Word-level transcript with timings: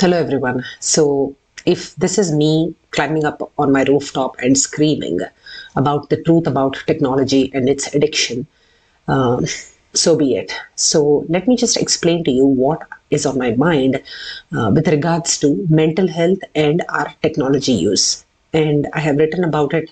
Hello, 0.00 0.16
everyone. 0.16 0.64
So, 0.78 1.36
if 1.66 1.94
this 1.96 2.16
is 2.16 2.32
me 2.32 2.74
climbing 2.90 3.26
up 3.26 3.52
on 3.58 3.70
my 3.70 3.82
rooftop 3.82 4.34
and 4.38 4.56
screaming 4.56 5.20
about 5.76 6.08
the 6.08 6.22
truth 6.22 6.46
about 6.46 6.82
technology 6.86 7.50
and 7.52 7.68
its 7.68 7.94
addiction, 7.94 8.46
um, 9.08 9.44
so 9.92 10.16
be 10.16 10.36
it. 10.36 10.54
So, 10.74 11.26
let 11.28 11.46
me 11.46 11.54
just 11.54 11.76
explain 11.76 12.24
to 12.24 12.30
you 12.30 12.46
what 12.46 12.88
is 13.10 13.26
on 13.26 13.36
my 13.36 13.50
mind 13.56 14.02
uh, 14.56 14.70
with 14.74 14.88
regards 14.88 15.36
to 15.40 15.66
mental 15.68 16.08
health 16.08 16.38
and 16.54 16.82
our 16.88 17.12
technology 17.20 17.72
use. 17.72 18.24
And 18.54 18.88
I 18.94 19.00
have 19.00 19.18
written 19.18 19.44
about 19.44 19.74
it 19.74 19.90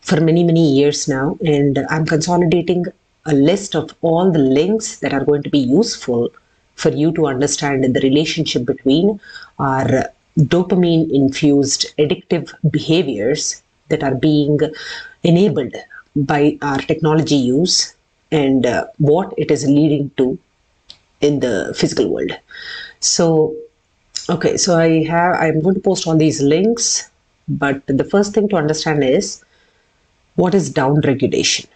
for 0.00 0.20
many, 0.20 0.42
many 0.42 0.72
years 0.72 1.06
now, 1.06 1.38
and 1.40 1.86
I'm 1.88 2.04
consolidating 2.04 2.86
a 3.26 3.32
list 3.32 3.76
of 3.76 3.94
all 4.02 4.32
the 4.32 4.40
links 4.40 4.98
that 4.98 5.12
are 5.12 5.24
going 5.24 5.44
to 5.44 5.50
be 5.50 5.60
useful 5.60 6.30
for 6.76 6.90
you 6.90 7.12
to 7.12 7.26
understand 7.26 7.84
the 7.84 8.00
relationship 8.00 8.64
between 8.64 9.20
our 9.58 10.10
dopamine 10.38 11.10
infused 11.10 11.86
addictive 11.98 12.52
behaviors 12.70 13.62
that 13.88 14.02
are 14.02 14.14
being 14.14 14.58
enabled 15.22 15.74
by 16.14 16.58
our 16.62 16.78
technology 16.78 17.36
use 17.36 17.94
and 18.30 18.66
uh, 18.66 18.86
what 18.98 19.32
it 19.36 19.50
is 19.50 19.64
leading 19.66 20.10
to 20.16 20.38
in 21.20 21.40
the 21.40 21.74
physical 21.76 22.08
world. 22.08 22.32
So 23.00 23.54
okay 24.28 24.56
so 24.56 24.76
i 24.76 25.04
have 25.04 25.36
i'm 25.36 25.60
going 25.60 25.74
to 25.74 25.80
post 25.80 26.06
all 26.06 26.16
these 26.16 26.40
links 26.42 27.08
but 27.48 27.80
the 27.86 28.02
first 28.12 28.34
thing 28.34 28.48
to 28.48 28.56
understand 28.56 29.04
is 29.04 29.44
what 30.34 30.54
is 30.54 30.68
down 30.68 31.00
regulation. 31.02 31.68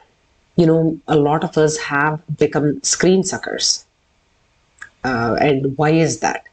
You 0.56 0.66
know 0.66 1.00
a 1.06 1.16
lot 1.16 1.44
of 1.44 1.56
us 1.56 1.76
have 1.78 2.20
become 2.36 2.82
screen 2.82 3.22
suckers 3.22 3.86
uh, 5.04 5.36
and 5.40 5.76
why 5.76 5.90
is 5.90 6.20
that? 6.20 6.44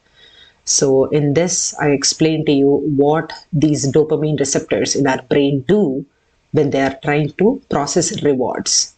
So 0.65 1.05
in 1.05 1.33
this 1.33 1.73
i 1.79 1.89
explain 1.89 2.45
to 2.45 2.51
you 2.51 2.69
what 2.97 3.31
these 3.53 3.89
dopamine 3.91 4.39
receptors 4.39 4.95
in 4.95 5.07
our 5.07 5.21
brain 5.23 5.63
do 5.67 6.05
when 6.51 6.71
they 6.71 6.81
are 6.81 6.97
trying 7.03 7.31
to 7.33 7.61
process 7.69 8.21
rewards. 8.23 8.93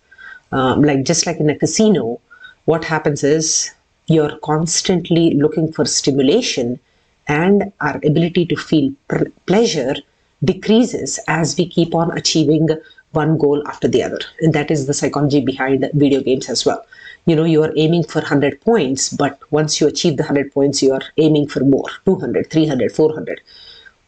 Um, 0.51 0.81
like 0.81 1.03
just 1.03 1.27
like 1.27 1.39
in 1.39 1.49
a 1.49 1.57
casino 1.57 2.19
what 2.65 2.83
happens 2.83 3.23
is 3.23 3.71
you're 4.07 4.37
constantly 4.39 5.35
looking 5.35 5.71
for 5.71 5.85
stimulation 5.85 6.79
and 7.27 7.71
our 7.81 7.97
ability 7.97 8.45
to 8.47 8.55
feel 8.55 8.91
pr- 9.07 9.29
pleasure 9.45 9.95
decreases 10.43 11.19
as 11.27 11.55
we 11.57 11.67
keep 11.67 11.93
on 11.93 12.17
achieving 12.17 12.67
one 13.11 13.37
goal 13.37 13.67
after 13.67 13.87
the 13.87 14.03
other. 14.03 14.19
And 14.41 14.53
that 14.53 14.71
is 14.71 14.85
the 14.85 14.93
psychology 14.93 15.41
behind 15.41 15.89
video 15.93 16.21
games 16.21 16.49
as 16.49 16.65
well. 16.65 16.85
You 17.25 17.35
know 17.35 17.43
you 17.43 17.63
are 17.63 17.73
aiming 17.75 18.03
for 18.03 18.19
100 18.19 18.61
points 18.61 19.09
but 19.09 19.39
once 19.51 19.79
you 19.79 19.87
achieve 19.87 20.17
the 20.17 20.23
100 20.23 20.53
points 20.53 20.81
you 20.81 20.93
are 20.93 21.01
aiming 21.17 21.47
for 21.47 21.59
more 21.59 21.89
200 22.05 22.49
300 22.49 22.91
400 22.91 23.41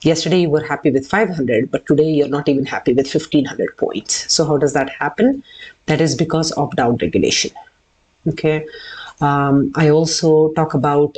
yesterday 0.01 0.41
you 0.41 0.49
were 0.49 0.63
happy 0.63 0.89
with 0.89 1.07
500 1.07 1.69
but 1.69 1.85
today 1.85 2.09
you're 2.09 2.27
not 2.27 2.49
even 2.49 2.65
happy 2.65 2.93
with 2.93 3.13
1500 3.13 3.77
points. 3.77 4.31
So 4.33 4.45
how 4.45 4.57
does 4.57 4.73
that 4.73 4.89
happen? 4.89 5.43
That 5.85 6.01
is 6.01 6.15
because 6.15 6.51
of 6.53 6.75
down 6.75 6.97
regulation. 6.97 7.51
Okay. 8.27 8.65
Um, 9.19 9.71
i 9.75 9.89
also 9.89 10.51
talk 10.53 10.73
about 10.73 11.17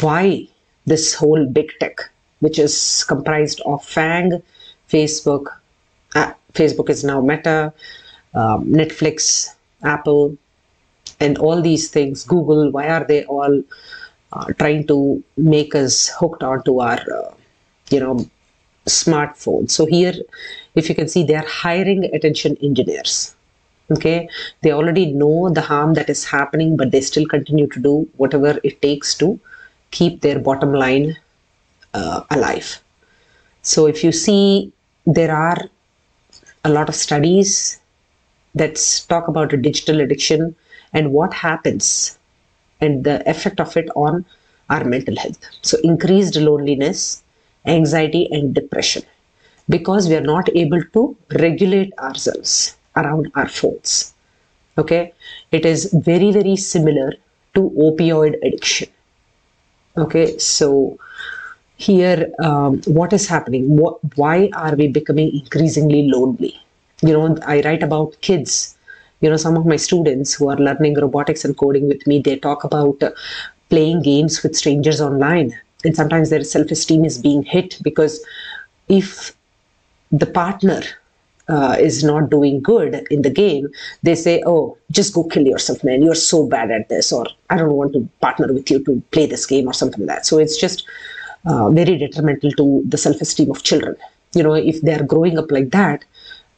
why 0.00 0.46
this 0.84 1.14
whole 1.14 1.46
big 1.46 1.70
tech 1.80 2.10
which 2.40 2.58
is 2.58 3.04
comprised 3.04 3.60
of 3.64 3.82
FAANG 3.86 4.42
facebook 4.90 5.46
facebook 6.52 6.90
is 6.90 7.04
now 7.04 7.20
meta 7.20 7.72
um, 8.34 8.66
netflix 8.66 9.46
apple 9.82 10.36
and 11.20 11.38
all 11.38 11.62
these 11.62 11.90
things 11.90 12.24
google 12.24 12.70
why 12.70 12.88
are 12.88 13.04
they 13.04 13.24
all 13.24 13.62
uh, 14.32 14.46
trying 14.58 14.86
to 14.86 15.22
make 15.36 15.74
us 15.74 16.08
hooked 16.08 16.42
onto 16.42 16.80
our 16.80 17.00
uh, 17.18 17.34
you 17.90 18.00
know 18.00 18.26
smartphones 18.86 19.70
so 19.70 19.86
here 19.86 20.14
if 20.74 20.88
you 20.88 20.94
can 20.94 21.08
see 21.08 21.22
they 21.22 21.34
are 21.34 21.46
hiring 21.46 22.04
attention 22.14 22.56
engineers. 22.62 23.34
Okay? 23.90 24.28
They 24.62 24.72
already 24.72 25.06
know 25.06 25.50
the 25.50 25.60
harm 25.60 25.94
that 25.94 26.08
is 26.08 26.24
happening 26.24 26.76
but 26.76 26.90
they 26.90 27.00
still 27.00 27.26
continue 27.26 27.66
to 27.68 27.80
do 27.80 28.08
whatever 28.16 28.58
it 28.64 28.80
takes 28.80 29.14
to 29.16 29.38
keep 29.90 30.20
their 30.20 30.38
bottom 30.38 30.72
line 30.72 31.16
uh, 31.94 32.22
alive. 32.30 32.82
So 33.62 33.86
if 33.86 34.02
you 34.02 34.12
see 34.12 34.72
there 35.04 35.34
are 35.34 35.58
a 36.64 36.70
lot 36.70 36.88
of 36.88 36.94
studies 36.94 37.80
that 38.54 38.76
talk 39.08 39.28
about 39.28 39.52
a 39.52 39.56
digital 39.56 40.00
addiction 40.00 40.54
and 40.92 41.12
what 41.12 41.32
happens 41.34 42.18
and 42.80 43.04
the 43.04 43.28
effect 43.28 43.60
of 43.60 43.76
it 43.76 43.88
on 43.96 44.24
our 44.70 44.84
mental 44.84 45.16
health. 45.16 45.38
So, 45.62 45.78
increased 45.82 46.36
loneliness, 46.36 47.22
anxiety, 47.66 48.28
and 48.30 48.54
depression 48.54 49.02
because 49.68 50.08
we 50.08 50.16
are 50.16 50.28
not 50.34 50.48
able 50.56 50.82
to 50.92 51.16
regulate 51.40 51.92
ourselves 51.98 52.76
around 52.96 53.30
our 53.34 53.48
phones. 53.48 54.14
Okay, 54.78 55.12
it 55.50 55.64
is 55.66 55.92
very, 55.92 56.32
very 56.32 56.56
similar 56.56 57.12
to 57.54 57.70
opioid 57.78 58.36
addiction. 58.42 58.88
Okay, 59.96 60.38
so 60.38 60.98
here, 61.82 62.30
um, 62.40 62.80
what 62.98 63.12
is 63.12 63.28
happening? 63.28 63.76
What, 63.76 63.98
why 64.16 64.50
are 64.54 64.74
we 64.76 64.88
becoming 64.88 65.34
increasingly 65.40 66.02
lonely? 66.08 66.60
You 67.02 67.12
know, 67.14 67.36
I 67.46 67.60
write 67.62 67.82
about 67.82 68.20
kids 68.20 68.76
you 69.22 69.30
know 69.30 69.36
some 69.36 69.56
of 69.56 69.64
my 69.64 69.76
students 69.76 70.34
who 70.34 70.48
are 70.50 70.56
learning 70.56 70.94
robotics 71.00 71.44
and 71.44 71.56
coding 71.56 71.86
with 71.88 72.04
me 72.08 72.18
they 72.18 72.36
talk 72.36 72.64
about 72.64 73.00
uh, 73.04 73.10
playing 73.70 74.02
games 74.02 74.42
with 74.42 74.56
strangers 74.56 75.00
online 75.00 75.56
and 75.84 75.96
sometimes 75.96 76.30
their 76.30 76.44
self-esteem 76.44 77.04
is 77.04 77.18
being 77.18 77.42
hit 77.42 77.78
because 77.82 78.24
if 78.88 79.34
the 80.10 80.26
partner 80.26 80.82
uh, 81.48 81.76
is 81.78 82.04
not 82.04 82.30
doing 82.30 82.60
good 82.60 83.06
in 83.10 83.22
the 83.22 83.30
game, 83.30 83.68
they 84.02 84.14
say, 84.14 84.42
Oh, 84.46 84.76
just 84.90 85.12
go 85.14 85.24
kill 85.24 85.46
yourself, 85.46 85.82
man. 85.82 86.02
You're 86.02 86.14
so 86.14 86.46
bad 86.46 86.70
at 86.70 86.88
this, 86.88 87.12
or 87.12 87.26
I 87.50 87.56
don't 87.56 87.72
want 87.72 87.92
to 87.94 88.08
partner 88.20 88.52
with 88.52 88.70
you 88.70 88.84
to 88.84 89.02
play 89.10 89.26
this 89.26 89.46
game, 89.46 89.66
or 89.66 89.72
something 89.74 90.06
like 90.06 90.16
that. 90.16 90.26
So 90.26 90.38
it's 90.38 90.56
just 90.60 90.86
uh, 91.44 91.70
very 91.70 91.98
detrimental 91.98 92.50
to 92.52 92.82
the 92.86 92.98
self 92.98 93.20
esteem 93.20 93.50
of 93.50 93.62
children. 93.62 93.96
You 94.34 94.42
know, 94.42 94.54
if 94.54 94.80
they're 94.82 95.04
growing 95.04 95.38
up 95.38 95.50
like 95.50 95.70
that, 95.70 96.04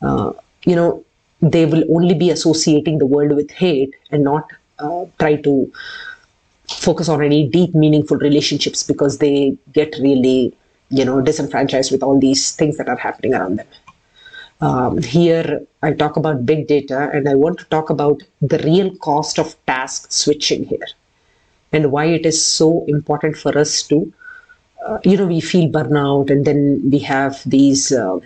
uh, 0.02 0.32
you 0.64 0.76
know, 0.76 1.04
they 1.40 1.66
will 1.66 1.84
only 1.94 2.14
be 2.14 2.30
associating 2.30 2.98
the 2.98 3.06
world 3.06 3.32
with 3.34 3.50
hate 3.50 3.94
and 4.10 4.24
not 4.24 4.50
uh, 4.78 5.04
try 5.18 5.36
to 5.36 5.72
focus 6.68 7.08
on 7.08 7.22
any 7.22 7.46
deep 7.48 7.74
meaningful 7.74 8.16
relationships 8.18 8.82
because 8.82 9.18
they 9.18 9.56
get 9.72 9.94
really 10.00 10.54
you 10.90 11.04
know 11.04 11.20
disenfranchised 11.20 11.92
with 11.92 12.02
all 12.02 12.18
these 12.18 12.52
things 12.52 12.76
that 12.78 12.88
are 12.88 12.96
happening 12.96 13.34
around 13.34 13.56
them 13.56 13.66
um, 14.60 14.98
here 15.02 15.60
i 15.82 15.92
talk 15.92 16.16
about 16.16 16.46
big 16.46 16.66
data 16.66 17.10
and 17.12 17.28
i 17.28 17.34
want 17.34 17.58
to 17.58 17.64
talk 17.66 17.90
about 17.90 18.22
the 18.40 18.58
real 18.58 18.94
cost 18.96 19.38
of 19.38 19.54
task 19.66 20.10
switching 20.10 20.64
here 20.64 20.88
and 21.72 21.92
why 21.92 22.04
it 22.06 22.24
is 22.24 22.44
so 22.44 22.84
important 22.86 23.36
for 23.36 23.56
us 23.58 23.82
to 23.82 24.12
you 25.04 25.16
know 25.16 25.26
we 25.26 25.40
feel 25.40 25.70
burnout 25.70 26.30
and 26.30 26.44
then 26.44 26.80
we 26.90 26.98
have 26.98 27.42
these 27.46 27.92
uh, 27.92 28.18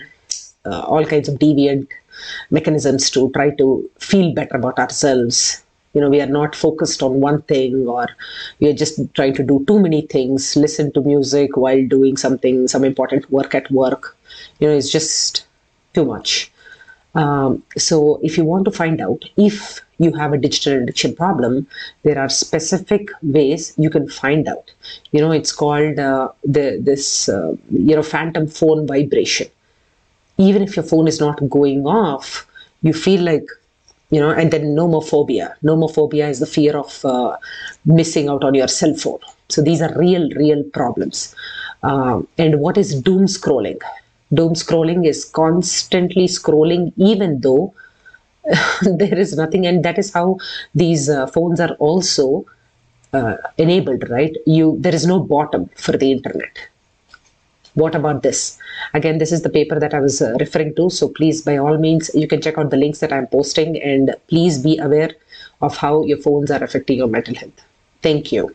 uh, 0.65 0.81
all 0.81 1.05
kinds 1.05 1.29
of 1.29 1.39
deviant 1.39 1.89
mechanisms 2.51 3.11
to 3.11 3.31
try 3.31 3.51
to 3.51 3.89
feel 3.99 4.35
better 4.35 4.57
about 4.57 4.79
ourselves. 4.79 5.63
You 5.95 6.01
know 6.01 6.11
we 6.11 6.21
are 6.21 6.27
not 6.27 6.55
focused 6.55 7.03
on 7.03 7.21
one 7.21 7.43
thing 7.43 7.87
or 7.87 8.09
we 8.61 8.69
are 8.69 8.75
just 8.75 9.01
trying 9.15 9.35
to 9.35 9.43
do 9.43 9.65
too 9.67 9.81
many 9.81 10.03
things 10.03 10.55
listen 10.57 10.93
to 10.93 11.01
music 11.01 11.57
while 11.57 11.87
doing 11.87 12.17
something 12.17 12.69
some 12.69 12.85
important 12.85 13.31
work 13.31 13.55
at 13.55 13.71
work. 13.71 14.17
You 14.61 14.69
know 14.69 14.77
it's 14.77 14.91
just 14.91 15.47
too 15.95 16.05
much 16.05 16.51
um, 17.15 17.63
so 17.77 18.21
if 18.23 18.37
you 18.37 18.45
want 18.45 18.65
to 18.65 18.71
find 18.71 19.01
out 19.01 19.25
if 19.37 19.81
you 19.99 20.13
have 20.13 20.33
a 20.33 20.39
digital 20.39 20.83
addiction 20.83 21.15
problem 21.15 21.67
there 22.05 22.19
are 22.19 22.29
specific 22.29 23.11
ways 23.23 23.75
you 23.77 23.91
can 23.91 24.09
find 24.09 24.47
out 24.47 24.71
you 25.13 25.21
know 25.21 25.33
it's 25.33 25.53
called 25.53 25.99
uh, 25.99 26.29
the 26.45 26.79
this 26.81 27.29
uh, 27.29 27.55
you 27.71 27.97
know 27.97 28.03
phantom 28.03 28.47
phone 28.47 28.87
vibration 28.87 29.49
even 30.39 30.63
if 30.63 30.77
your 30.77 30.85
phone 30.85 31.09
is 31.09 31.21
not 31.21 31.47
going 31.51 31.87
off, 31.87 32.47
you 32.83 32.93
feel 32.93 33.23
like, 33.23 33.47
you 34.11 34.21
know, 34.21 34.31
and 34.31 34.53
then 34.53 34.77
nomophobia. 34.77 35.53
Nomophobia 35.63 36.31
is 36.31 36.41
the 36.41 36.47
fear 36.47 36.77
of 36.77 37.05
uh, 37.05 37.37
missing 37.85 38.29
out 38.29 38.45
on 38.45 38.55
your 38.55 38.69
cell 38.69 38.95
phone. 38.95 39.19
So 39.49 39.61
these 39.61 39.83
are 39.83 39.93
real, 39.99 40.31
real 40.31 40.63
problems. 40.63 41.35
Um, 41.83 42.27
and 42.39 42.61
what 42.61 42.79
is 42.79 43.01
doom 43.03 43.27
scrolling? 43.27 43.81
Doom 44.33 44.55
scrolling 44.55 45.07
is 45.07 45.25
constantly 45.25 46.27
scrolling, 46.27 46.93
even 46.97 47.41
though 47.41 47.75
there 48.83 49.19
is 49.19 49.37
nothing. 49.37 49.67
And 49.67 49.85
that 49.85 49.99
is 49.99 50.13
how 50.13 50.39
these 50.75 51.09
uh, 51.09 51.27
phones 51.27 51.61
are 51.61 51.75
also 51.75 52.45
uh, 53.13 53.37
enabled, 53.57 54.09
right? 54.11 54.37
You 54.47 54.77
there 54.81 54.95
is 54.95 55.07
no 55.07 55.19
bottom 55.21 55.71
for 55.77 55.93
the 55.93 56.13
internet. 56.13 56.69
What 57.75 57.95
about 57.95 58.23
this? 58.23 58.59
Again 58.93 59.19
this 59.19 59.33
is 59.33 59.43
the 59.43 59.51
paper 59.51 59.79
that 59.79 59.95
i 59.95 60.01
was 60.01 60.21
uh, 60.21 60.37
referring 60.41 60.75
to. 60.77 60.91
So 60.91 61.09
please 61.09 61.43
by 61.43 61.57
all 61.57 61.79
means 61.79 62.11
you 62.15 62.29
can 62.29 62.43
check 62.43 62.59
out 62.59 62.71
the 62.71 62.77
links 62.77 63.01
that 63.01 63.13
i'm 63.13 63.27
posting 63.29 63.81
and 63.83 64.15
please 64.29 64.59
be 64.59 64.79
aware 64.79 65.11
of 65.63 65.77
how 65.77 66.03
your 66.03 66.19
phones 66.19 66.51
are 66.51 66.63
affecting 66.63 66.99
your 66.99 67.09
mental 67.09 67.35
health. 67.35 67.65
Thank 68.03 68.33
you 68.33 68.55